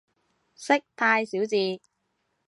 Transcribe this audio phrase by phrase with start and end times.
[0.55, 1.79] 識太少字